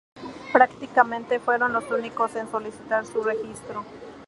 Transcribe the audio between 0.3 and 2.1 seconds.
Prácticamente fueron los